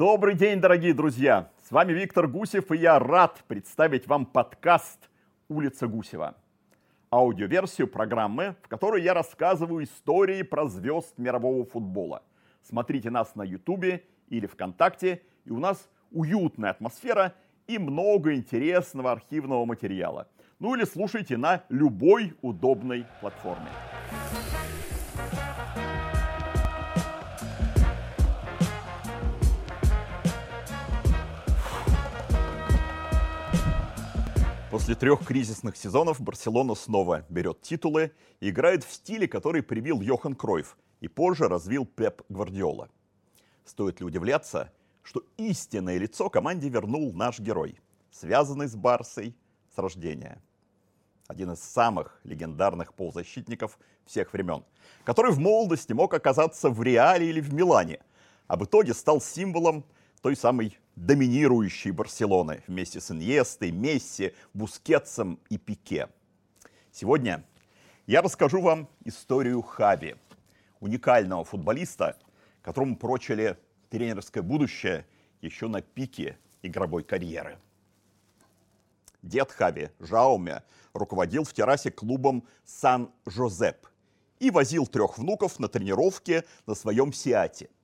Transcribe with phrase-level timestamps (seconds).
[0.00, 1.50] Добрый день, дорогие друзья!
[1.68, 5.10] С вами Виктор Гусев, и я рад представить вам подкаст
[5.50, 6.36] «Улица Гусева».
[7.10, 12.22] Аудиоверсию программы, в которой я рассказываю истории про звезд мирового футбола.
[12.62, 17.34] Смотрите нас на Ютубе или ВКонтакте, и у нас уютная атмосфера
[17.66, 20.28] и много интересного архивного материала.
[20.60, 23.68] Ну или слушайте на любой удобной платформе.
[34.70, 40.36] После трех кризисных сезонов Барселона снова берет титулы и играет в стиле, который привил Йохан
[40.36, 42.88] Кройф и позже развил Пеп Гвардиола.
[43.64, 47.80] Стоит ли удивляться, что истинное лицо команде вернул наш герой,
[48.12, 49.34] связанный с Барсой
[49.74, 50.40] с рождения.
[51.26, 54.64] Один из самых легендарных полузащитников всех времен,
[55.02, 57.98] который в молодости мог оказаться в Реале или в Милане,
[58.46, 59.84] а в итоге стал символом
[60.22, 66.08] той самой доминирующей Барселоны вместе с Иньестой, Месси, Бускетсом и Пике.
[66.92, 67.44] Сегодня
[68.06, 70.16] я расскажу вам историю Хави,
[70.80, 72.18] уникального футболиста,
[72.62, 73.56] которому прочили
[73.88, 75.06] тренерское будущее
[75.40, 77.58] еще на пике игровой карьеры.
[79.22, 83.86] Дед Хави, Жауме, руководил в террасе клубом Сан-Жозеп
[84.38, 87.70] и возил трех внуков на тренировке на своем Сиате–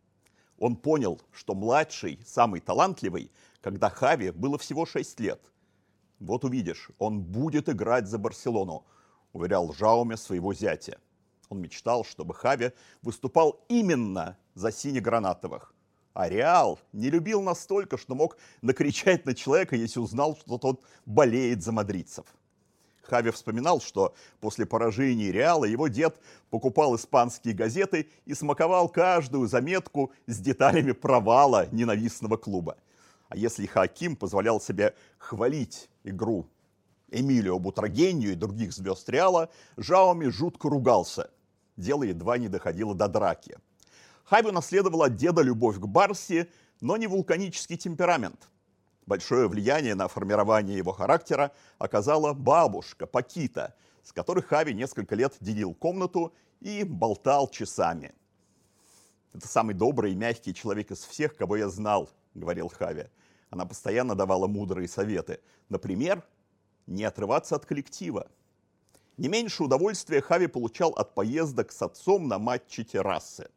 [0.58, 5.40] он понял, что младший, самый талантливый, когда Хави было всего 6 лет.
[6.18, 8.86] Вот увидишь, он будет играть за Барселону,
[9.32, 10.98] уверял Жауме своего зятя.
[11.48, 15.74] Он мечтал, чтобы Хави выступал именно за синегранатовых.
[16.14, 21.62] А Реал не любил настолько, что мог накричать на человека, если узнал, что тот болеет
[21.62, 22.24] за мадридцев.
[23.06, 26.18] Хави вспоминал, что после поражения Реала его дед
[26.50, 32.76] покупал испанские газеты и смаковал каждую заметку с деталями провала ненавистного клуба.
[33.28, 36.46] А если Хаким позволял себе хвалить игру
[37.08, 41.31] Эмилио Бутрагенью и других звезд Реала, Жауми жутко ругался.
[41.76, 43.58] Дело едва не доходило до драки.
[44.25, 46.48] Хави наследовал от деда любовь к Барси,
[46.81, 48.48] но не вулканический темперамент–
[49.06, 55.75] Большое влияние на формирование его характера оказала бабушка Пакита, с которой Хави несколько лет делил
[55.75, 58.12] комнату и болтал часами.
[59.33, 63.05] «Это самый добрый и мягкий человек из всех, кого я знал»,— говорил Хави.
[63.50, 65.41] Она постоянно давала мудрые советы.
[65.69, 66.25] Например,
[66.88, 68.28] не отрываться от коллектива.
[69.19, 73.49] Не меньше удовольствия Хави получал от поездок с отцом на матчи террасы.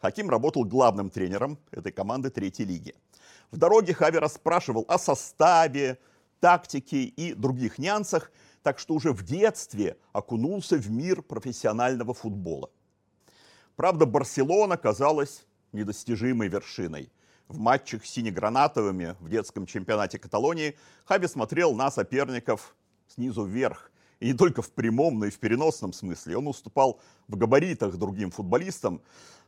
[0.00, 2.96] Хаким работал главным тренером этой команды третьей лиги–
[3.50, 5.98] в дороге Хави расспрашивал о составе,
[6.40, 8.30] тактике и других нюансах,
[8.62, 12.70] так что уже в детстве окунулся в мир профессионального футбола.
[13.76, 17.10] Правда, Барселона казалась недостижимой вершиной.
[17.46, 23.90] В матчах с синегранатовыми в детском чемпионате Каталонии Хави смотрел на соперников снизу вверх.
[24.20, 26.36] И не только в прямом, но и в переносном смысле.
[26.36, 29.00] Он уступал в габаритах другим футболистам,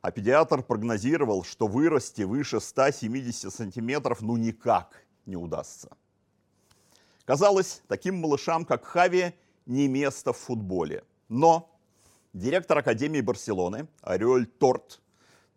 [0.02, 5.90] а педиатр прогнозировал, что вырасти выше 170 сантиметров ну никак не удастся.
[7.24, 9.34] Казалось, таким малышам, как Хави,
[9.66, 11.04] не место в футболе.
[11.28, 11.70] Но
[12.32, 15.00] директор Академии Барселоны Ариоль Торт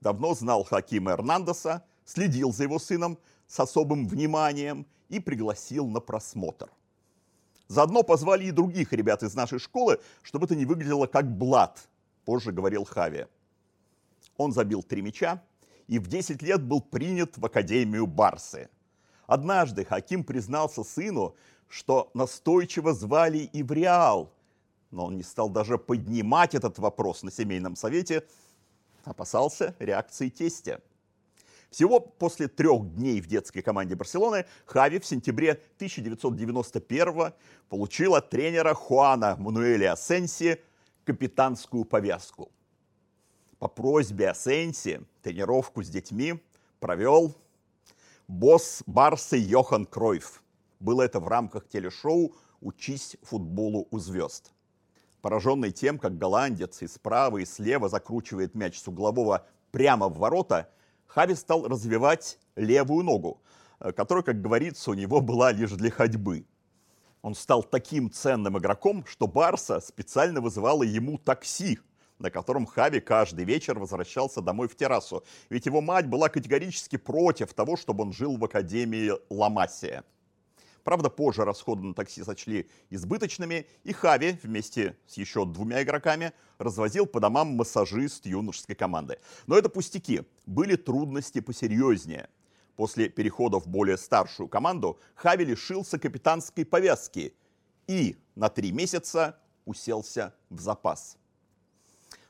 [0.01, 3.17] давно знал Хакима Эрнандеса, следил за его сыном
[3.47, 6.69] с особым вниманием и пригласил на просмотр.
[7.67, 11.87] Заодно позвали и других ребят из нашей школы, чтобы это не выглядело как блат,
[12.25, 13.25] позже говорил Хави.
[14.37, 15.41] Он забил три мяча
[15.87, 18.69] и в 10 лет был принят в Академию Барсы.
[19.27, 21.35] Однажды Хаким признался сыну,
[21.67, 24.33] что настойчиво звали и в Реал,
[24.91, 28.25] но он не стал даже поднимать этот вопрос на семейном совете,
[29.03, 30.81] опасался реакции тестя.
[31.69, 37.33] Всего после трех дней в детской команде Барселоны Хави в сентябре 1991
[37.69, 40.61] получил от тренера Хуана Мануэля Асенси
[41.03, 42.51] капитанскую повязку–
[43.63, 46.43] по просьбе Асенси тренировку с детьми
[46.81, 47.33] провел
[48.27, 50.43] босс Барса Йохан Кройф.
[50.81, 54.51] Было это в рамках телешоу «Учись футболу у звезд».
[55.21, 60.69] Пораженный тем, как голландец и справа, и слева закручивает мяч с углового прямо в ворота,
[61.07, 63.41] Хави стал развивать левую ногу,
[63.79, 66.45] которая, как говорится, у него была лишь для ходьбы.
[67.21, 71.79] Он стал таким ценным игроком, что Барса специально вызывала ему такси
[72.23, 75.23] на котором Хави каждый вечер возвращался домой в террасу.
[75.49, 80.05] Ведь его мать была категорически против того, чтобы он жил в Академии Ламасия.
[80.85, 87.05] Правда, позже расходы на такси сочли избыточными, и Хави вместе с еще двумя игроками развозил
[87.05, 89.19] по домам массажист юношеской команды.
[89.45, 90.23] Но это пустяки.
[90.45, 92.29] Были трудности посерьезнее.
[92.75, 97.33] После перехода в более старшую команду Хави лишился капитанской повязки
[97.87, 101.17] и на три месяца уселся в запас.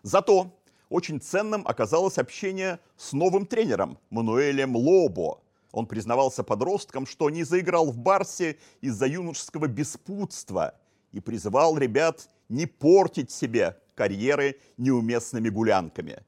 [0.03, 0.51] Зато
[0.89, 5.39] очень ценным оказалось общение с новым тренером Мануэлем Лобо.
[5.71, 10.75] Он признавался подросткам, что не заиграл в Барсе из-за юношеского беспутства
[11.13, 16.21] и призывал ребят не портить себе карьеры неуместными гулянками.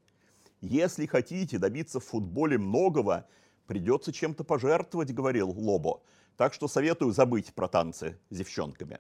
[0.62, 3.28] Если хотите добиться в футболе многого,
[3.68, 6.01] придется чем-то пожертвовать, говорил Лобо.
[6.38, 9.00] Так что советую забыть про танцы с девчонками.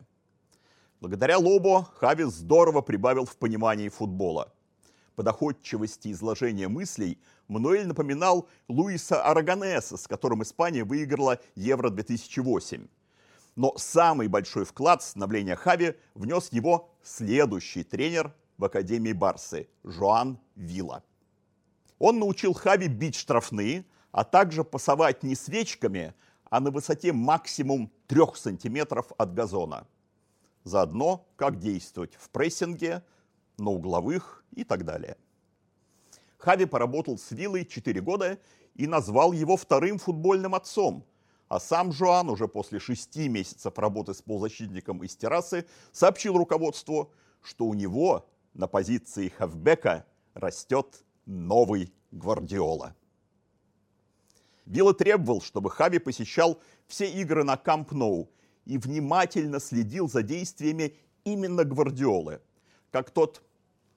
[0.99, 4.53] Благодаря Лобо Хави здорово прибавил в понимании футбола.
[5.15, 7.17] По доходчивости изложения мыслей
[7.47, 12.89] Мануэль напоминал Луиса Араганеса, с которым Испания выиграла Евро-2008.
[13.55, 20.37] Но самый большой вклад в становление Хави внес его следующий тренер в Академии Барсы– Жоан
[20.55, 21.03] Вилла.
[21.97, 26.13] Он научил Хави бить штрафные, а также пасовать не свечками,
[26.49, 29.87] а на высоте максимум 3 сантиметров от газона.
[30.65, 33.03] Заодно, как действовать в прессинге,
[33.57, 35.17] на угловых и так далее.
[36.37, 38.37] Хави поработал с Виллой 4 года
[38.75, 41.05] и назвал его вторым футбольным отцом,
[41.47, 47.11] а сам Жуан уже после шести месяцев работы с полузащитником из террасы сообщил руководству,
[47.41, 52.95] что у него на позиции хавбека растет новый Гвардиола.
[54.65, 58.31] Вилла требовал, чтобы Хави посещал все игры на Камп Ноу
[58.65, 62.41] и внимательно следил за действиями именно Гвардиолы.
[62.95, 63.43] Как тот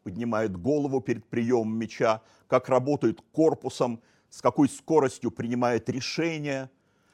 [0.02, 6.68] поднимает голову перед приемом мяча, как работает корпусом, с какой скоростью принимает решения.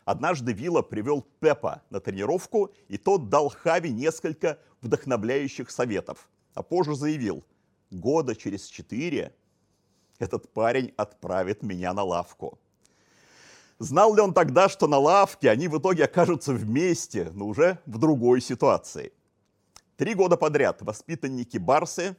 [0.06, 6.30] Однажды Вилла привел Пепа на тренировку, и тот дал Хави несколько вдохновляющих советов.
[6.54, 7.44] А позже заявил,
[7.90, 9.34] года через четыре
[10.18, 12.58] этот парень отправит меня на лавку.
[13.78, 17.98] Знал ли он тогда, что на лавке они в итоге окажутся вместе, но уже в
[17.98, 19.12] другой ситуации?
[19.96, 22.16] Три года подряд воспитанники Барсы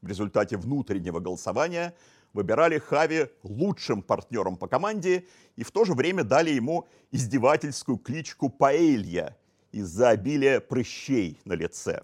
[0.00, 1.94] в результате внутреннего голосования
[2.32, 8.48] выбирали Хави лучшим партнером по команде и в то же время дали ему издевательскую кличку
[8.48, 9.36] Паэлья
[9.70, 12.02] из-за обилия прыщей на лице.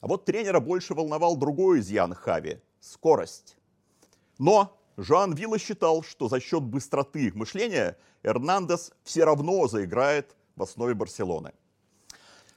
[0.00, 3.56] А вот тренера больше волновал другой изъян Хави– скорость.
[4.38, 10.94] Но Жоан Вилла считал, что за счет быстроты мышления Эрнандес все равно заиграет в основе
[10.94, 11.52] Барселоны.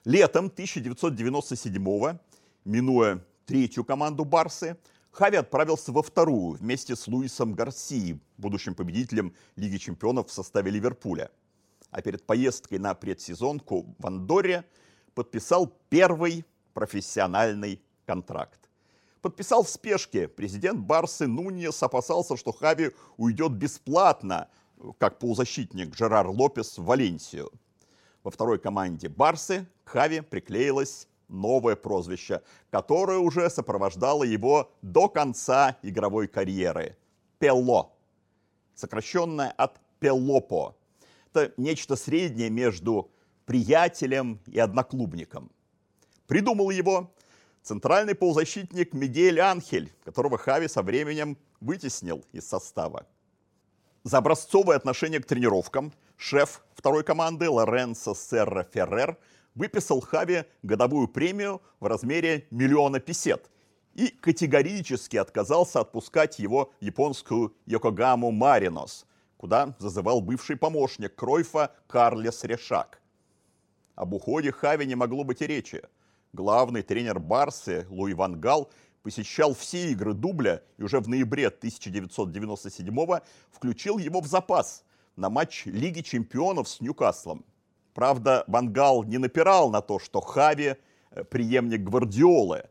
[0.06, 2.20] Летом 1997-го,
[2.64, 4.78] минуя третью команду Барсы,
[5.12, 11.32] Хави отправился во вторую вместе с Луисом Гарсией, будущим победителем Лиги чемпионов в составе Ливерпуля.
[11.90, 14.64] А перед поездкой на предсезонку в Андорре
[15.16, 18.66] подписал первый профессиональный контракт
[19.26, 20.28] подписал в спешке.
[20.28, 24.50] Президент Барсы Нуньес опасался, что Хави уйдет бесплатно,
[25.00, 27.52] как полузащитник Жерар Лопес в Валенсию.
[28.22, 36.28] Во второй команде Барсы Хави приклеилось новое прозвище, которое уже сопровождало его до конца игровой
[36.28, 36.98] карьеры–
[37.40, 37.92] Пелло,
[38.74, 40.76] сокращенное от Пеллопо.
[41.30, 43.12] Это нечто среднее между
[43.46, 45.52] приятелем и одноклубником.
[46.28, 47.14] Придумал его
[47.62, 53.06] центральный полузащитник Мигель Анхель, которого Хави со временем вытеснил из состава.
[54.04, 59.18] За образцовое отношение к тренировкам шеф второй команды Лоренцо Серра Феррер
[59.56, 63.50] выписал Хави годовую премию в размере миллиона песет
[63.94, 69.06] и категорически отказался отпускать его японскую Йокогаму Маринос,
[69.38, 73.02] куда зазывал бывший помощник Кройфа Карлес Решак.
[73.96, 75.82] Об уходе Хави не могло быть и речи–
[76.36, 78.70] главный тренер Барсы Луи Ван Гал
[79.02, 83.20] посещал все игры дубля и уже в ноябре 1997
[83.52, 84.84] включил его в запас
[85.16, 87.46] на матч Лиги чемпионов с Ньюкаслом.
[87.96, 90.76] Правда, Ван Гал не напирал на то, что Хави
[91.12, 92.66] э, преемник Гвардиолы,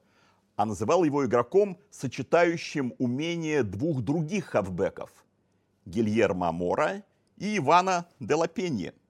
[0.54, 5.10] а называл его игроком, сочетающим умения двух других хавбеков–
[5.86, 7.02] Гильермо Мора
[7.38, 8.92] и Ивана Делапеньи–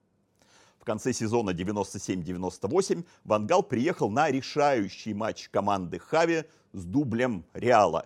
[0.79, 6.43] в конце сезона 97-98 Вангал приехал на решающий матч команды Хави
[6.73, 8.05] с дублем Реала.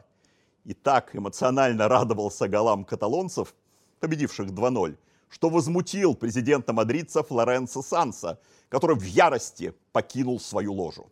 [0.64, 3.54] И так эмоционально радовался голам каталонцев,
[4.00, 4.96] победивших 2-0,
[5.30, 11.10] что возмутил президента мадридцев Лоренцо Санса, который в ярости покинул свою ложу.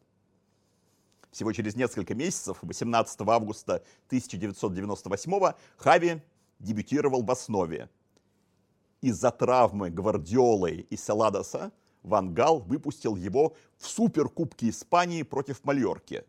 [1.31, 6.21] Всего через несколько месяцев, 18 августа 1998 Хави
[6.59, 7.89] дебютировал в основе
[9.01, 11.71] из-за травмы Гвардиолы и Селадоса
[12.03, 16.23] Ван Гал выпустил его в Суперкубке Испании против Мальорки.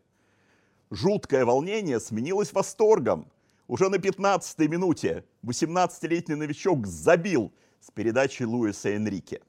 [0.91, 3.31] Жуткое волнение сменилось восторгом.
[3.67, 9.41] Уже на 15-й минуте 18-летний новичок забил с передачей Луиса Энрике.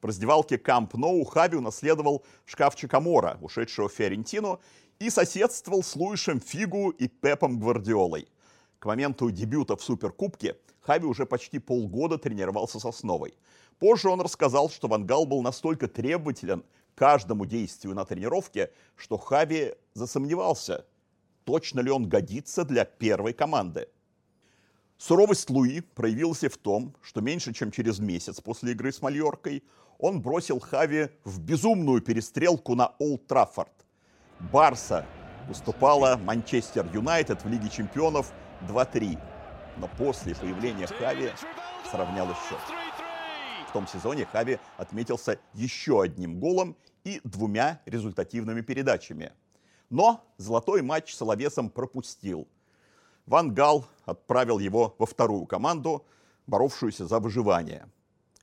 [0.00, 4.60] В раздевалке Камп Ноу Хави унаследовал шкафчик Амора, ушедшего в Фиорентину,
[4.98, 8.28] и соседствовал с Луишем Фигу и Пепом Гвардиолой.
[8.78, 13.34] К моменту дебюта в Суперкубке Хави уже почти полгода тренировался с основой.
[13.78, 16.64] Позже он рассказал, что Вангал был настолько требователен
[16.94, 20.86] каждому действию на тренировке, что Хави засомневался,
[21.44, 23.88] точно ли он годится для первой команды.
[25.00, 29.64] Суровость Луи проявилась и в том, что меньше чем через месяц после игры с Мальоркой
[29.98, 33.72] он бросил Хави в безумную перестрелку на Олд Траффорд.
[34.52, 35.06] Барса
[35.48, 38.30] уступала Манчестер Юнайтед в Лиге чемпионов
[38.68, 39.18] 2-3,
[39.78, 41.30] но после появления Хави
[41.90, 42.60] сравняло счет.
[43.70, 49.32] В том сезоне Хави отметился еще одним голом и двумя результативными передачами.
[49.88, 52.46] Но золотой матч с Соловесом пропустил–
[53.30, 56.04] Ван Гал отправил его во вторую команду,
[56.46, 57.88] боровшуюся за выживание.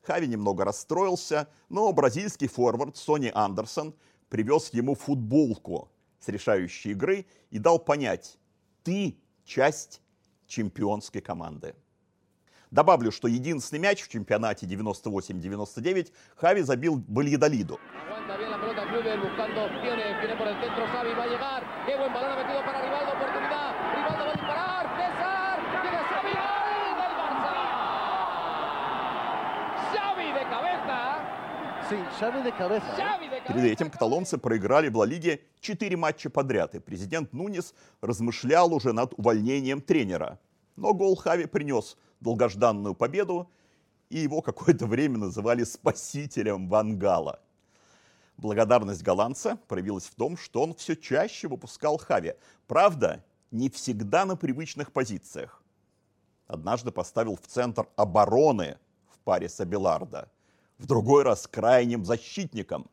[0.04, 3.94] Хави немного расстроился, но бразильский форвард Сони Андерсон
[4.30, 8.38] привез ему футболку с решающей игры и дал понять,
[8.84, 10.02] ты часть
[10.48, 11.76] чемпионской команды.
[12.72, 17.80] Добавлю, что единственный мяч в чемпионате 98-99 Хави забил Вальедолиду.
[31.90, 38.92] Перед этим каталонцы проиграли в Ла Лиге 4 матча подряд, и президент Нунис размышлял уже
[38.92, 40.40] над увольнением тренера.
[40.76, 43.50] Но гол Хави принес долгожданную победу,
[44.10, 47.40] и его какое-то время называли спасителем Вангала.
[48.36, 52.34] Благодарность голландца проявилась в том, что он все чаще выпускал Хави.
[52.68, 55.64] Правда, не всегда на привычных позициях.
[56.48, 58.78] Однажды поставил в центр обороны
[59.10, 60.30] в паре с Абеларда–
[60.78, 62.90] в другой раз крайним защитником.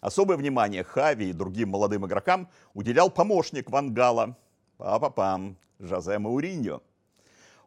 [0.00, 4.36] Особое внимание Хави и другим молодым игрокам уделял помощник Вангала,
[4.76, 6.82] папа-пам, Жозе Мауриньо.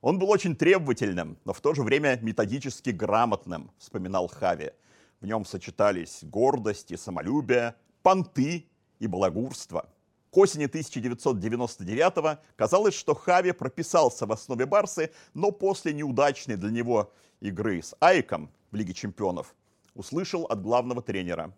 [0.01, 4.71] Он был очень требовательным, но в то же время методически грамотным, вспоминал Хави.
[5.19, 7.73] В нем сочетались гордость и самолюбие,
[8.03, 8.67] понты
[8.99, 9.89] и балагурство.
[10.29, 17.11] К осени 1999 казалось, что Хави прописался в основе Барсы, но после неудачной для него
[17.39, 19.55] игры с Айком в Лиге чемпионов,
[19.93, 21.53] услышал от главного тренера.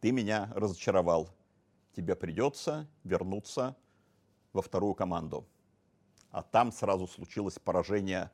[0.00, 1.30] Ты меня разочаровал.
[1.94, 3.76] Тебе придется вернуться
[4.52, 5.46] во вторую команду.
[6.30, 8.30] А там сразу случилось поражение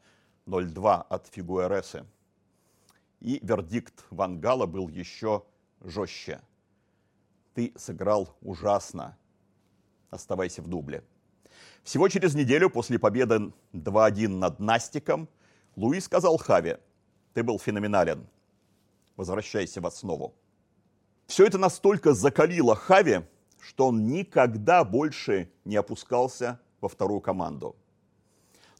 [0.46, 2.04] 0-2 от Фигуэресы.
[3.20, 5.44] И вердикт Вангала был еще
[5.80, 6.40] жестче.
[7.54, 9.16] Ты сыграл ужасно.
[10.10, 11.04] Оставайся в дубле.
[11.84, 15.28] Всего через неделю после победы 2-1 над Настиком
[15.76, 16.80] Луи сказал Хаве–
[17.34, 18.26] ты был феноменален.
[19.16, 20.34] Возвращайся в основу.
[21.26, 23.22] Все это настолько закалило Хави,
[23.60, 27.76] что он никогда больше не опускался во вторую команду.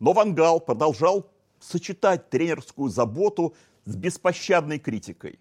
[0.00, 1.30] Но Вангал продолжал
[1.60, 3.54] сочетать тренерскую заботу
[3.84, 5.38] с беспощадной критикой.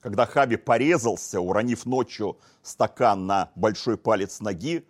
[0.00, 4.84] Когда Хаби порезался, уронив ночью стакан на большой палец ноги,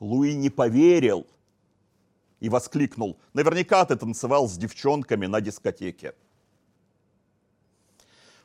[0.00, 1.26] Луи не поверил–
[2.42, 6.12] и воскликнул, наверняка ты танцевал с девчонками на дискотеке.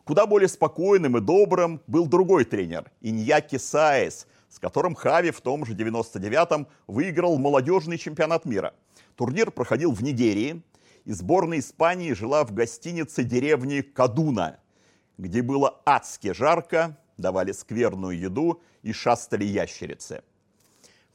[0.04, 5.66] Куда более спокойным и добрым был другой тренер, Иньяки Саес, с которым Хави в том
[5.66, 8.76] же 99-м выиграл молодежный чемпионат мира.
[9.16, 10.62] Турнир проходил в Нигерии,
[11.06, 14.60] и сборная Испании жила в гостинице деревни Кадуна,
[15.18, 20.22] где было адски жарко, давали скверную еду и шастали ящерицы.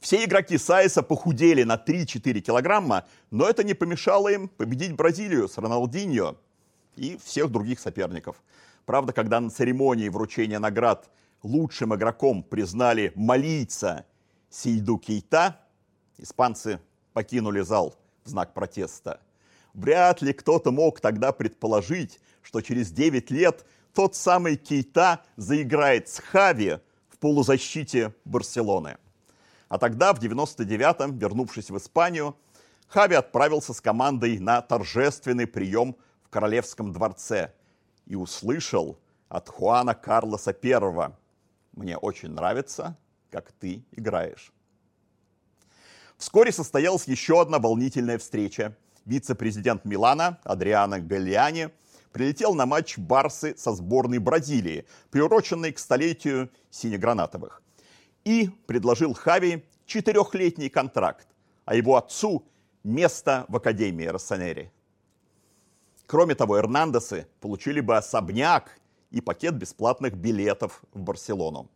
[0.03, 5.57] Все игроки Сайса похудели на 3-4 килограмма, но это не помешало им победить Бразилию с
[5.57, 6.35] Роналдиньо
[6.97, 8.43] и всех других соперников.
[8.85, 11.09] Правда, когда на церемонии вручения наград
[11.41, 14.05] лучшим игроком признали малийца
[14.49, 15.61] Сейду Кейта,
[16.17, 16.81] испанцы
[17.13, 17.95] покинули зал
[18.25, 19.21] в знак протеста.
[19.73, 26.19] Вряд ли кто-то мог тогда предположить, что через 9 лет тот самый Кейта заиграет с
[26.19, 28.97] Хави в полузащите Барселоны.
[29.73, 32.35] А тогда, в 99-м, вернувшись в Испанию,
[32.87, 37.55] Хави отправился с командой на торжественный прием в Королевском дворце
[38.05, 38.99] и услышал
[39.29, 41.11] от Хуана Карлоса I
[41.71, 42.95] «Мне очень нравится,
[43.31, 44.53] как ты играешь».
[46.17, 48.77] Вскоре состоялась еще одна волнительная встреча.
[49.05, 51.71] Вице-президент Милана Адриано Галлиани
[52.11, 57.63] прилетел на матч Барсы со сборной Бразилии, приуроченный к столетию синегранатовых
[58.23, 61.27] и предложил Хави четырехлетний контракт,
[61.65, 62.45] а его отцу
[62.83, 64.71] место в Академии Рассанери.
[66.05, 68.79] Кроме того, Эрнандесы получили бы особняк
[69.11, 71.69] и пакет бесплатных билетов в Барселону.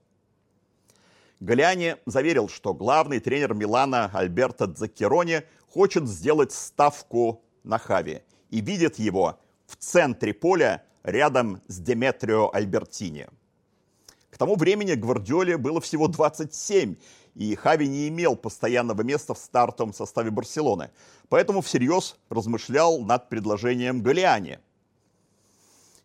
[1.39, 8.97] Галиани заверил, что главный тренер Милана Альберто Дзаккерони хочет сделать ставку на Хави и видит
[8.97, 13.27] его в центре поля рядом с Деметрио Альбертини.
[14.37, 16.95] К тому времени Гвардиоле было всего 27,
[17.33, 20.91] и Хави не имел постоянного места в стартовом составе Барселоны,
[21.27, 24.59] поэтому всерьез размышлял над предложением Галиани.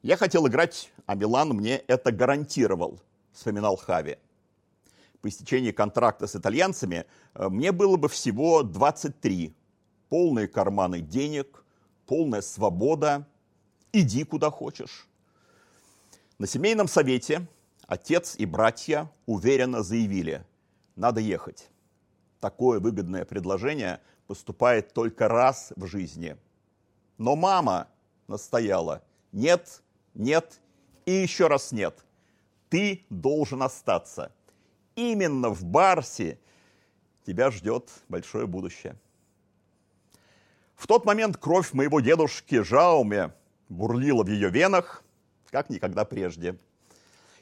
[0.01, 2.99] «Я хотел играть, а Милан мне это гарантировал»,–
[3.35, 4.17] вспоминал Хави.
[5.21, 9.55] По истечении контракта с итальянцами э, мне было бы всего 23.
[10.09, 11.67] Полные карманы денег,
[12.07, 13.29] полная свобода.
[13.93, 15.07] Иди куда хочешь.
[16.39, 17.47] На семейном совете
[17.87, 20.45] отец и братья уверенно заявили–
[20.97, 21.71] надо ехать.
[22.41, 26.37] Такое выгодное предложение поступает только раз в жизни.
[27.19, 27.89] Но мама
[28.27, 29.83] настояла, нет,
[30.15, 30.61] нет
[31.07, 32.05] и еще раз нет.
[32.69, 34.33] Ты должен остаться.
[34.97, 36.39] Именно в Барсе
[37.25, 38.97] тебя ждет большое будущее.
[40.75, 43.33] В тот момент кровь моего дедушки Жауме
[43.69, 45.05] бурлила в ее венах,
[45.51, 46.59] как никогда прежде.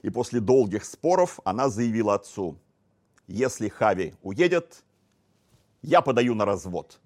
[0.03, 2.59] И после долгих споров она заявила отцу–
[3.31, 4.83] если Хави уедет,
[5.83, 6.99] я подаю на развод.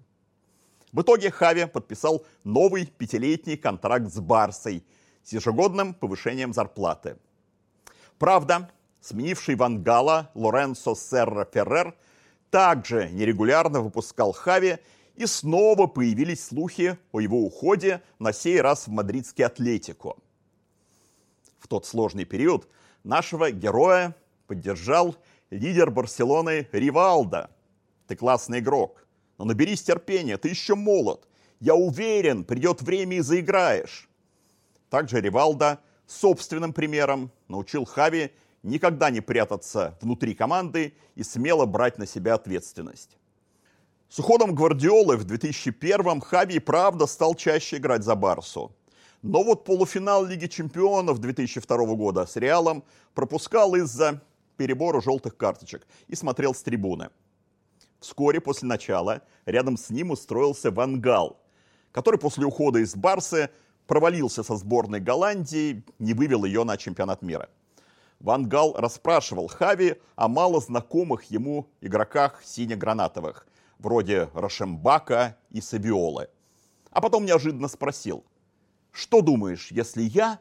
[0.91, 4.83] В итоге Хави подписал новый пятилетний контракт с Барсой
[5.23, 7.17] с ежегодным повышением зарплаты.
[8.17, 8.71] Правда,
[9.01, 11.95] сменивший Вангала Лоренцо Серра Феррер
[12.49, 14.79] также нерегулярно выпускал Хави,
[15.15, 20.15] и снова появились слухи о его уходе, на сей раз в мадридский Атлетико.
[21.59, 22.67] В тот сложный период
[23.05, 24.15] нашего героя
[24.47, 25.15] поддержал
[25.49, 27.51] лидер Барселоны Ривалда.
[28.07, 29.07] Ты классный игрок,
[29.37, 31.27] но наберись терпения, ты еще молод.
[31.59, 34.09] Я уверен, придет время и заиграешь.
[34.89, 38.31] Также Ривалда собственным примером научил Хави
[38.63, 43.17] никогда не прятаться внутри команды и смело брать на себя ответственность.
[44.09, 48.75] С уходом Гвардиолы в 2001-м Хави правда стал чаще играть за Барсу.
[49.27, 52.83] Но вот полуфинал Лиги чемпионов 2002 года с Реалом
[53.15, 54.21] пропускал из-за
[54.55, 57.09] перебору желтых карточек и смотрел с трибуны.
[57.99, 61.41] Вскоре после начала рядом с ним устроился Вангал,
[61.91, 63.49] который после ухода из Барсы
[63.87, 67.49] провалился со сборной Голландии, не вывел ее на чемпионат мира.
[68.19, 73.47] Вангал расспрашивал Хави о мало знакомых ему игроках сине-гранатовых,
[73.79, 76.29] вроде Рашембака и Савиолы.
[76.91, 78.23] А потом неожиданно спросил,
[78.95, 80.39] что думаешь, если я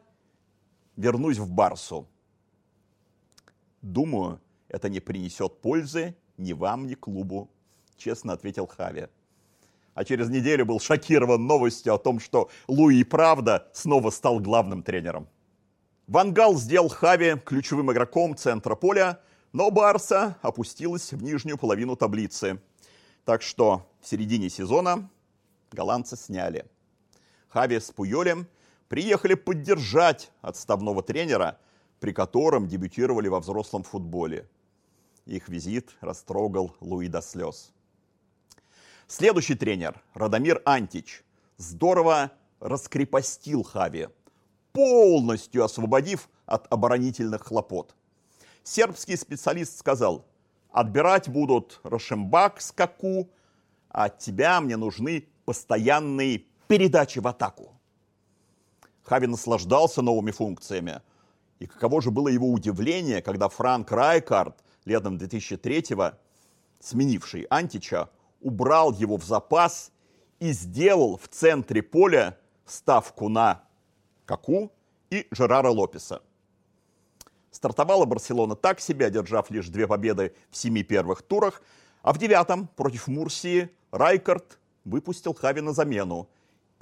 [0.97, 2.07] вернусь в Барсу?
[3.83, 7.51] Думаю, это не принесет пользы ни вам, ни клубу,
[7.97, 9.09] честно ответил Хави.
[9.95, 15.29] А через неделю был шокирован новостью о том, что Луи правда снова стал главным тренером.
[16.07, 19.21] Вангал сделал Хави ключевым игроком центра поля,
[19.53, 22.61] но Барса опустилась в нижнюю половину таблицы.
[23.25, 25.09] Так что в середине сезона
[25.73, 26.67] голландцы сняли.
[27.55, 28.47] Хави с Пуйолем
[28.88, 31.59] приехали поддержать отставного тренера–
[32.05, 34.47] при котором дебютировали во взрослом футболе.
[35.25, 37.73] Их визит растрогал Луи до слез.
[39.07, 41.25] Следующий тренер, Радомир Антич,
[41.57, 44.09] здорово раскрепостил Хави,
[44.73, 47.95] полностью освободив от оборонительных хлопот.
[48.64, 50.27] Сербский специалист сказал,
[50.73, 53.31] отбирать будут Рошембак с Каку,
[53.88, 57.72] а от тебя мне нужны постоянные передачи в атаку.
[59.03, 61.03] Хави наслаждался новыми функциями–
[61.59, 66.16] и каково же было его удивление, когда Франк Райкард летом 2003-го,
[66.81, 69.92] сменивший Антича, убрал его в запас
[70.40, 73.64] и сделал в центре поля ставку на
[74.27, 74.72] Каку
[75.11, 76.22] и Жерара Лопеса.
[77.50, 81.62] Стартовала Барселона так себе, одержав лишь две победы в семи первых турах,
[82.03, 86.29] а в девятом против Мурсии Райкард выпустил Хави на замену.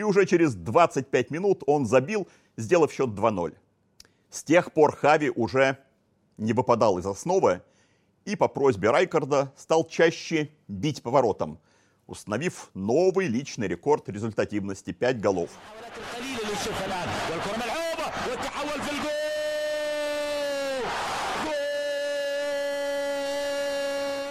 [0.03, 3.55] И уже через 25 минут он забил, сделав счет 2-0.
[4.31, 5.79] С тех пор Хави уже
[6.39, 7.63] не выпадал из основы
[8.25, 11.61] и по просьбе Райкарда стал чаще бить поворотом,
[12.09, 15.51] установив новый личный рекорд результативности 5 голов.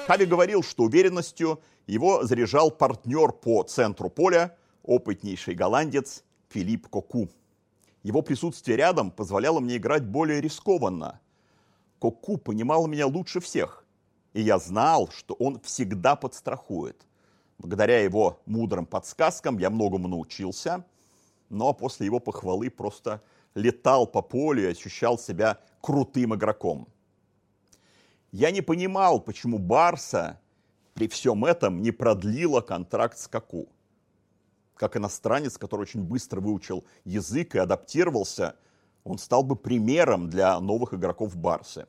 [0.06, 7.30] Хави говорил, что уверенностью его заряжал партнер по центру поля, опытнейший голландец Филипп Коку.
[8.04, 11.20] Его присутствие рядом позволяло мне играть более рискованно.
[12.00, 13.86] Коку понимал меня лучше всех,
[14.34, 17.06] и я знал, что он всегда подстрахует.
[17.60, 20.84] Благодаря его мудрым подсказкам я многому научился,
[21.50, 23.22] но после его похвалы просто
[23.54, 26.88] летал по полю и ощущал себя крутым игроком.
[28.32, 30.40] Я не понимал, почему Барса
[30.94, 33.68] при всем этом не продлила контракт с Каку.
[34.82, 38.56] Как иностранец, который очень быстро выучил язык и адаптировался,
[39.04, 41.86] он стал бы примером для новых игроков Барсы.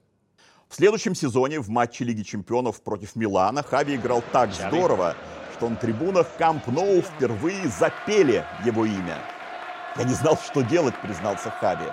[0.68, 5.16] В следующем сезоне в матче Лиги чемпионов против Милана Хави играл так здорово,
[5.56, 9.16] что на трибунах Камп Ноу впервые запели его имя.
[9.96, 11.90] Я не знал, что делать, признался Хави.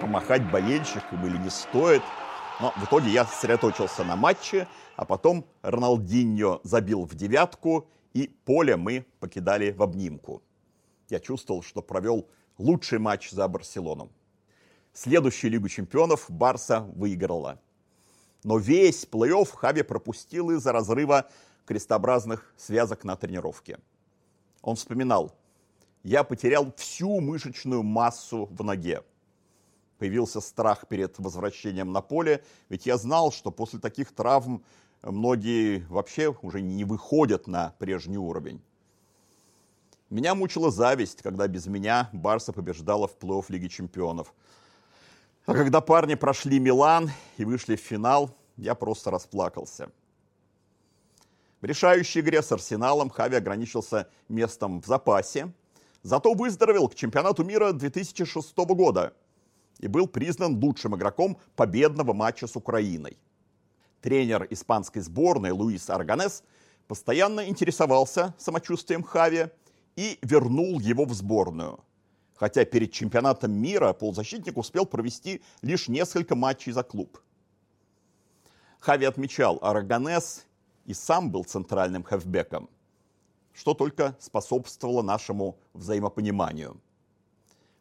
[0.00, 2.02] Помахать болельщикам или не стоит.
[2.60, 8.76] Но в итоге я сосредоточился на матче, а потом Роналдиньо забил в девятку, и поле
[8.76, 10.42] мы покидали в обнимку.
[11.08, 14.10] Я чувствовал, что провел лучший матч за Барселону.
[14.92, 17.60] Следующую Лигу чемпионов Барса выиграла.
[18.42, 21.28] Но весь плей-офф Хави пропустил из-за разрыва
[21.66, 23.78] крестообразных связок на тренировке.
[24.62, 25.34] Он вспоминал,
[26.02, 29.04] я потерял всю мышечную массу в ноге.
[29.98, 34.64] Появился страх перед возвращением на поле, ведь я знал, что после таких травм
[35.02, 38.60] многие вообще уже не выходят на прежний уровень.
[40.10, 44.34] Меня мучила зависть, когда без меня Барса побеждала в плей-офф Лиги Чемпионов.
[45.46, 49.90] А когда парни прошли Милан и вышли в финал, я просто расплакался.
[51.60, 55.52] В решающей игре с Арсеналом Хави ограничился местом в запасе,
[56.02, 59.12] зато выздоровел к чемпионату мира 2006 года
[59.78, 63.18] и был признан лучшим игроком победного матча с Украиной.
[64.00, 66.42] Тренер испанской сборной Луис Арганес
[66.88, 69.48] постоянно интересовался самочувствием Хави
[69.96, 71.84] и вернул его в сборную.
[72.34, 77.20] Хотя перед чемпионатом мира полузащитник успел провести лишь несколько матчей за клуб.
[78.78, 80.46] Хави отмечал, Арганес
[80.86, 82.70] и сам был центральным хефбеком,
[83.52, 86.80] что только способствовало нашему взаимопониманию.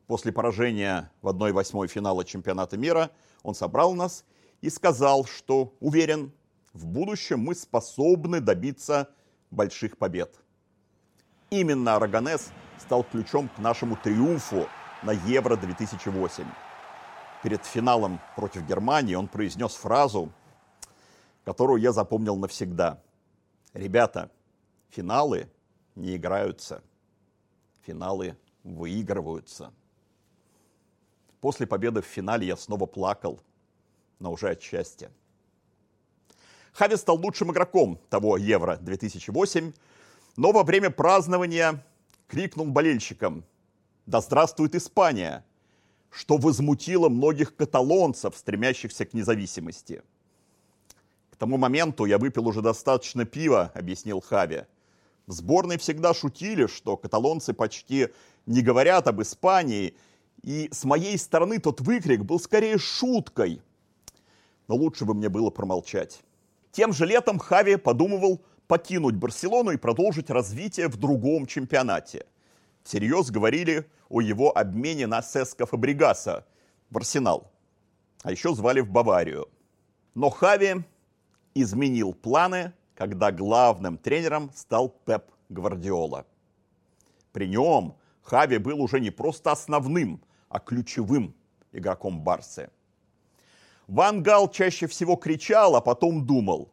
[0.08, 3.12] После поражения в 1-8 финала чемпионата мира
[3.44, 4.26] он собрал нас
[4.62, 6.32] и сказал, что уверен,
[6.74, 9.10] в будущем мы способны добиться
[9.52, 10.34] больших побед.
[11.50, 14.68] Именно Араганес стал ключом к нашему триумфу
[15.04, 16.46] на Евро-2008.
[17.42, 20.32] Перед финалом против Германии он произнес фразу,
[21.46, 23.02] которую я запомнил навсегда.
[23.74, 24.30] Ребята,
[24.90, 25.50] финалы
[25.96, 26.84] не играются,
[27.82, 29.74] финалы выигрываются.
[31.42, 33.40] После победы в финале я снова плакал,
[34.20, 35.12] но уже от счастья.
[36.74, 39.74] Хави стал лучшим игроком того Евро 2008,
[40.38, 41.84] но во время празднования
[42.28, 43.44] крикнул болельщикам
[44.06, 45.44] «Да здравствует Испания!»,
[46.12, 50.02] что возмутило многих каталонцев, стремящихся к независимости–
[51.40, 54.66] тому моменту я выпил уже достаточно пива, объяснил Хави.
[55.26, 58.10] В сборной всегда шутили, что каталонцы почти
[58.46, 59.96] не говорят об Испании,
[60.44, 63.62] и с моей стороны тот выкрик был скорее шуткой.
[64.70, 66.22] Но лучше бы мне было промолчать.
[66.72, 72.28] Тем же летом Хави подумывал покинуть Барселону и продолжить развитие в другом чемпионате.
[72.84, 76.46] Всерьез говорили о его обмене на Сеско Фабригаса
[76.92, 77.52] в Арсенал.
[78.22, 79.50] А еще звали в Баварию.
[80.14, 80.84] Но Хави
[81.56, 86.28] изменил планы, когда главным тренером стал Пеп Гвардиола.
[87.32, 91.34] При нем Хави был уже не просто основным, а ключевым
[91.72, 92.70] игроком Барсы.
[93.90, 96.72] Ван Гал чаще всего кричал, а потом думал.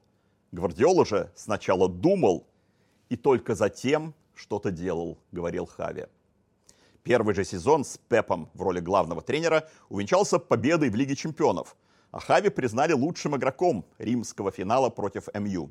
[0.53, 2.47] Гвардиола же сначала думал
[3.09, 6.07] и только затем что-то делал, говорил Хави.
[7.03, 11.77] Первый же сезон с Пепом в роли главного тренера увенчался победой в Лиге чемпионов–
[12.17, 15.71] а Хави признали лучшим игроком римского финала против МЮ.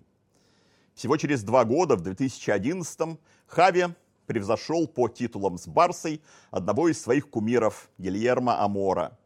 [0.94, 3.88] Всего через два года, в 2011-м, Хави
[4.28, 9.18] превзошел по титулам с Барсой одного из своих кумиров Гильермо Амора.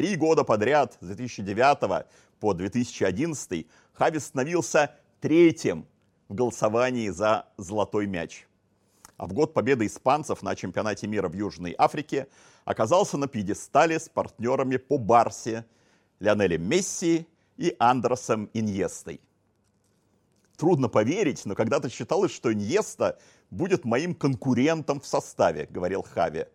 [0.00, 2.06] Три года подряд, с 2009
[2.40, 5.86] по 2011, Хави становился третьим
[6.30, 8.46] в голосовании за «Золотой мяч».
[9.18, 12.28] А в год победы испанцев на чемпионате мира в Южной Африке
[12.64, 15.66] оказался на пьедестале с партнерами по Барсе–
[16.18, 17.26] Лионелем Месси
[17.58, 19.20] и Андросом Иньестой.
[20.56, 23.18] Трудно поверить, но когда-то считалось, что Иньеста
[23.50, 26.46] будет моим конкурентом в составе, говорил Хави.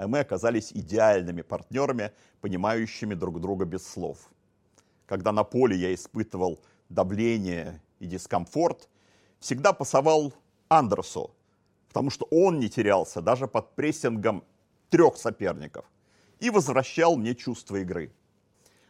[0.00, 4.16] А мы оказались идеальными партнерами, понимающими друг друга без слов.
[5.04, 6.58] Когда на поле я испытывал
[6.88, 8.88] давление и дискомфорт,
[9.40, 10.32] всегда пасовал
[10.70, 11.32] Андерсу,
[11.88, 14.42] потому что он не терялся даже под прессингом
[14.88, 15.84] трех соперников
[16.38, 18.10] и возвращал мне чувство игры.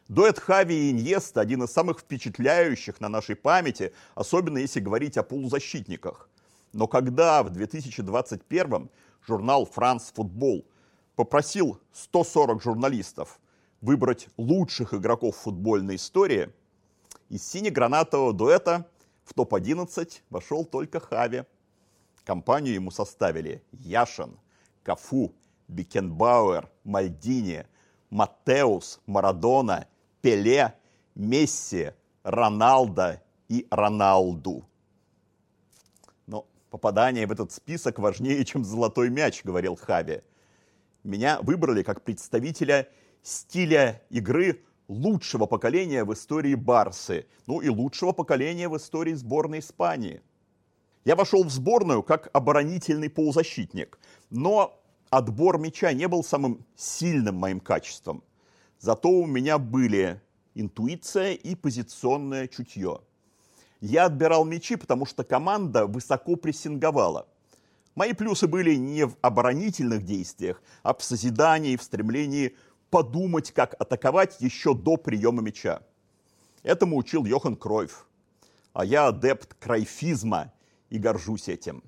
[0.07, 5.25] Дуэт Хави и Иньеста один из самых впечатляющих на нашей памяти, особенно если говорить о
[5.25, 6.31] полузащитниках.
[6.73, 8.89] Но когда в 2021
[9.27, 10.65] журнал «Франс Футбол»
[11.21, 13.41] попросил 140 журналистов
[13.83, 16.49] выбрать лучших игроков футбольной истории,
[17.29, 18.89] из сине-гранатового дуэта
[19.25, 21.45] в топ-11 вошел только Хави.
[22.25, 24.39] Компанию ему составили Яшин,
[24.83, 25.35] Кафу,
[25.69, 27.67] Бикенбауэр, Мальдини,
[28.09, 29.89] Матеус, Марадона,
[30.23, 30.75] Пеле,
[31.15, 34.65] Месси, Роналдо и Роналду.
[36.27, 40.23] Но попадание в этот список важнее, чем золотой мяч, говорил Хави.
[41.03, 42.89] Меня выбрали как представителя
[43.23, 50.21] стиля игры лучшего поколения в истории Барсы, ну и лучшего поколения в истории сборной Испании.
[51.05, 57.61] Я вошел в сборную как оборонительный полузащитник, но отбор мяча не был самым сильным моим
[57.61, 58.23] качеством.
[58.79, 60.21] Зато у меня были
[60.55, 63.01] интуиция и позиционное чутье.
[63.81, 67.27] Я отбирал мячи, потому что команда высоко прессинговала.
[67.95, 72.57] Мои плюсы были не в оборонительных действиях, а в созидании, в стремлении
[72.91, 75.83] подумать, как атаковать еще до приема мяча.
[76.63, 78.07] Этому учил Йохан Кройф.
[78.73, 80.53] А я адепт крайфизма
[80.91, 81.83] и горжусь этим.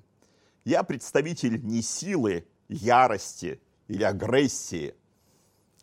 [0.65, 4.95] Я представитель не силы, ярости или агрессии,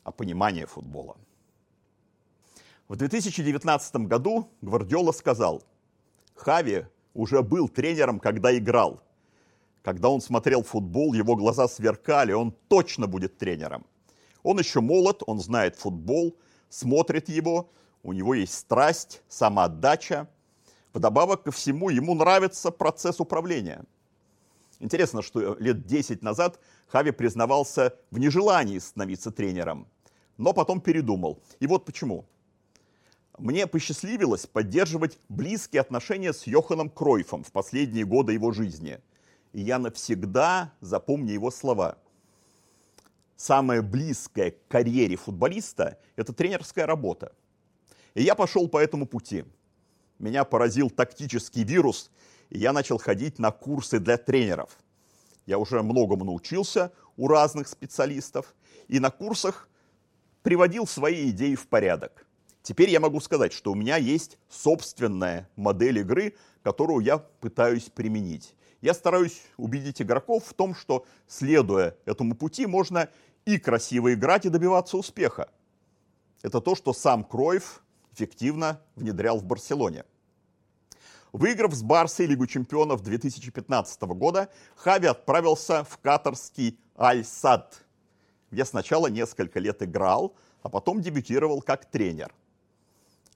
[0.02, 1.16] а понимания футбола.
[2.88, 5.62] В 2019 году Гвардиола сказал,
[6.35, 9.02] Хави уже был тренером, когда играл.
[9.83, 13.87] Когда он смотрел футбол, его глаза сверкали, он точно будет тренером.
[14.43, 16.37] Он еще молод, он знает футбол,
[16.69, 17.71] смотрит его,
[18.03, 20.29] у него есть страсть, самоотдача.
[20.93, 23.85] Вдобавок ко всему, ему нравится процесс управления.
[24.81, 29.87] Интересно, что лет 10 назад Хави признавался в нежелании становиться тренером,
[30.37, 31.43] но потом передумал.
[31.61, 32.25] И вот почему
[33.38, 39.01] мне посчастливилось поддерживать близкие отношения с Йоханом Кройфом в последние годы его жизни.
[39.53, 41.99] И я навсегда запомню его слова.
[43.37, 47.33] Самое близкое к карьере футболиста– это тренерская работа.
[48.15, 49.45] И я пошел по этому пути.
[50.19, 52.11] Меня поразил тактический вирус,
[52.51, 54.79] и я начал ходить на курсы для тренеров.
[55.47, 58.55] Я уже многому научился у разных специалистов,
[58.89, 59.69] и на курсах
[60.43, 62.27] приводил свои идеи в порядок–
[62.63, 68.55] Теперь я могу сказать, что у меня есть собственная модель игры, которую я пытаюсь применить.
[68.81, 73.09] Я стараюсь убедить игроков в том, что, следуя этому пути, можно
[73.45, 75.51] и красиво играть, и добиваться успеха.
[76.43, 80.05] Это то, что сам Кройф эффективно внедрял в Барселоне.
[81.33, 87.85] Выиграв с Барсой Лигу чемпионов 2015 года, Хави отправился в катарский Аль-Сад,
[88.51, 92.35] где сначала несколько лет играл, а потом дебютировал как тренер–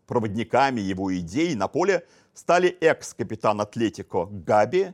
[0.07, 4.92] Проводниками его идей на поле стали экс-капитан Атлетико Габи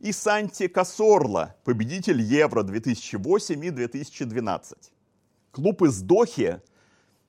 [0.00, 4.92] и Санти Касорла, победитель Евро 2008 и 2012.
[5.52, 6.60] Клуб из Дохи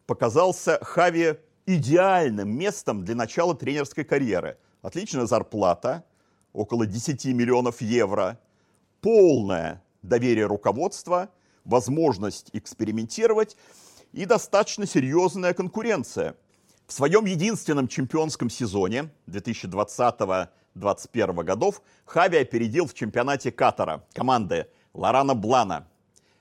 [0.06, 4.58] показался Хави идеальным местом для начала тренерской карьеры.
[4.82, 6.06] Отличная зарплата,
[6.54, 8.40] около 10 миллионов евро,
[9.02, 11.30] полное доверие руководства,
[11.66, 13.58] возможность экспериментировать
[14.14, 16.36] и достаточно серьезная конкуренция–
[16.92, 19.12] в своем единственном чемпионском сезоне
[20.76, 25.88] 2020-2021 годов Хави опередил в чемпионате Катара команды Лорана Блана,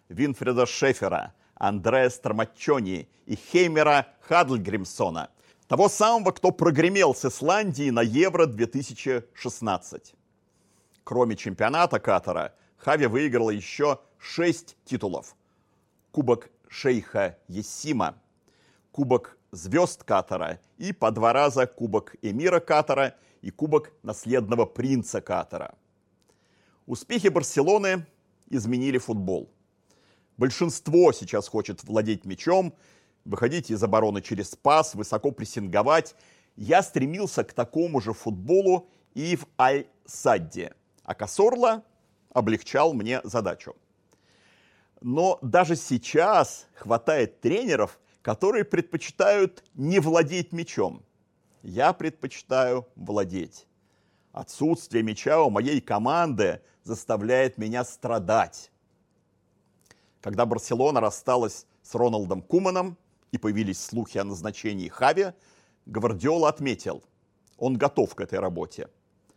[0.08, 5.30] Винфреда Шефера, Андрея Стромачони и Хеймера Хадльгримсона,
[5.68, 10.14] того самого, кто прогремел с Исландии на Евро-2016.
[11.04, 15.36] Кроме чемпионата Катара, Хави выиграл еще шесть титулов.
[16.12, 18.16] Кубок шейха Есима,
[18.90, 25.74] Кубок звезд Катара и по два раза Кубок Эмира Катара и Кубок наследного принца Катара.
[26.86, 28.06] Успехи Барселоны
[28.48, 29.50] изменили футбол.
[30.36, 32.74] Большинство сейчас хочет владеть мячом,
[33.24, 36.14] выходить из обороны через пас, высоко прессинговать.
[36.56, 40.74] Я стремился к такому же футболу и в Аль-Садде.
[41.04, 41.84] А Касорла
[42.32, 43.76] облегчал мне задачу.
[45.00, 51.02] Но даже сейчас хватает тренеров, которые предпочитают не владеть мечом.
[51.62, 53.66] Я предпочитаю владеть.
[54.32, 58.70] Отсутствие мяча у моей команды заставляет меня страдать.
[60.20, 62.96] Когда Барселона рассталась с Роналдом Куманом
[63.32, 65.32] и появились слухи о назначении Хави,
[65.86, 67.02] Гвардиола отметил,
[67.58, 68.88] он готов к этой работе.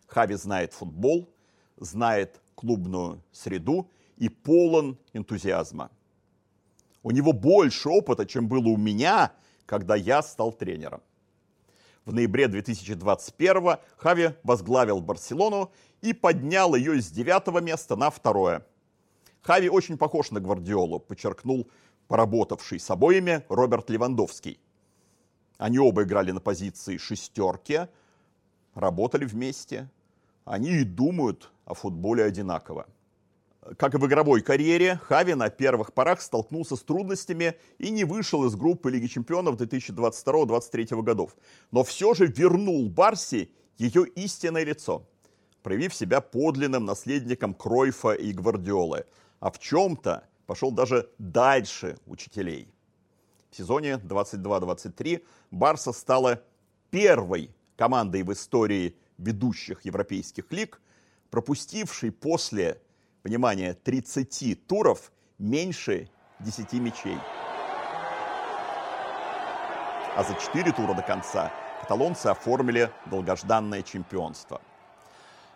[0.07, 1.29] Хави знает футбол,
[1.77, 5.91] знает клубную среду и полон энтузиазма.
[7.01, 9.33] У него больше опыта, чем было у меня,
[9.65, 11.01] когда я стал тренером.
[12.05, 18.65] В ноябре 2021 Хави возглавил Барселону и поднял ее с девятого места на второе.
[19.41, 21.69] Хави очень похож на Гвардиолу, подчеркнул
[22.07, 24.59] поработавший с обоими Роберт Левандовский.
[25.57, 27.87] Они оба играли на позиции шестерки,
[28.73, 29.89] работали вместе.
[30.43, 32.85] Они и думают о футболе одинаково.
[33.77, 38.45] Как и в игровой карьере, Хави на первых порах столкнулся с трудностями и не вышел
[38.45, 41.35] из группы Лиги чемпионов 2022-2023 годов.
[41.71, 45.07] Но все же вернул Барси ее истинное лицо,
[45.61, 49.05] проявив себя подлинным наследником Кройфа и Гвардиолы,
[49.39, 52.67] а в чем-то пошел даже дальше учителей.
[53.49, 56.43] В сезоне 22-23 Барса стала
[56.91, 60.81] первой командой в истории ведущих европейских лиг,
[61.29, 62.81] пропустившей после
[63.23, 66.09] внимание, 30 туров меньше
[66.39, 67.17] 10 мячей.
[70.15, 74.61] А за 4 тура до конца каталонцы оформили долгожданное чемпионство.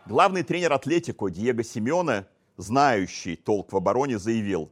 [0.05, 2.25] Главный тренер Атлетико Диего Симеоне,
[2.55, 4.71] знающий толк в обороне, заявил,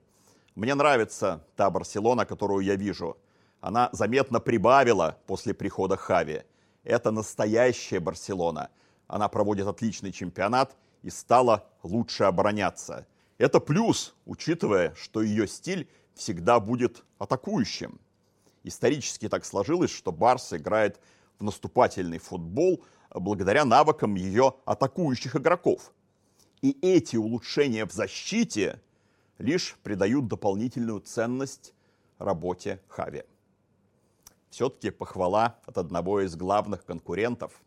[0.55, 3.17] «Мне нравится та Барселона, которую я вижу.
[3.59, 6.43] Она заметно прибавила после прихода Хави.
[6.83, 8.69] Это настоящая Барселона.
[9.07, 13.05] Она проводит отличный чемпионат и стала лучше обороняться.
[13.37, 17.99] Это плюс, учитывая, что ее стиль всегда будет атакующим.
[18.63, 20.99] Исторически так сложилось, что Барс играет
[21.37, 25.93] в наступательный футбол благодаря навыкам ее атакующих игроков.
[26.63, 28.81] И эти улучшения в защите
[29.37, 31.75] лишь придают дополнительную ценность
[32.17, 33.25] работе Хави.
[34.49, 37.61] Все-таки похвала от одного из главных конкурентов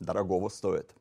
[0.00, 0.94] дорогого стоит.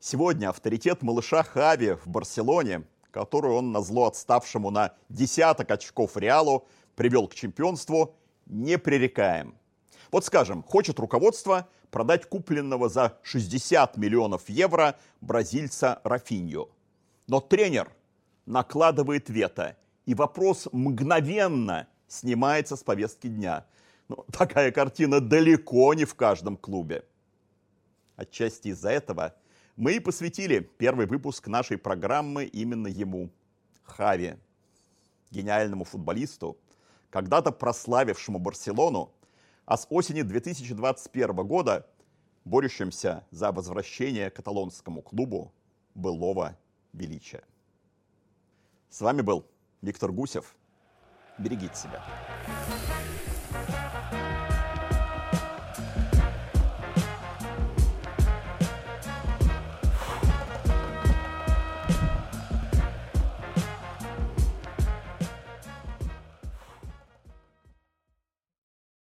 [0.00, 6.68] Сегодня авторитет малыша Хави в Барселоне, которую он на зло отставшему на десяток очков Реалу
[6.94, 8.14] привел к чемпионству,
[8.46, 9.56] непререкаем.
[10.12, 16.70] Вот скажем, хочет руководство продать купленного за 60 миллионов евро бразильца Рафинью.
[17.26, 17.90] Но тренер
[18.46, 23.66] накладывает вето, и вопрос мгновенно снимается с повестки дня.
[24.06, 27.04] Но такая картина далеко не в каждом клубе.
[28.14, 29.34] Отчасти из-за этого–
[29.78, 33.30] мы и посвятили первый выпуск нашей программы именно ему,
[33.84, 34.34] Хави,
[35.30, 36.58] гениальному футболисту,
[37.10, 39.14] когда-то прославившему Барселону,
[39.66, 41.88] а с осени 2021 года
[42.44, 45.52] борющимся за возвращение каталонскому клубу
[45.94, 46.58] былого
[46.92, 47.44] величия.
[48.90, 49.46] С вами был
[49.80, 50.56] Виктор Гусев.
[51.38, 52.02] Берегите себя.